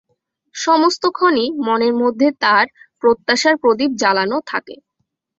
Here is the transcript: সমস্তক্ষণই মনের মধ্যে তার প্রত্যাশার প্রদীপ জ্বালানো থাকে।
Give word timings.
সমস্তক্ষণই 0.55 1.47
মনের 1.67 1.93
মধ্যে 2.01 2.27
তার 2.43 2.65
প্রত্যাশার 3.03 3.55
প্রদীপ 3.61 3.91
জ্বালানো 4.01 4.37
থাকে। 4.47 4.75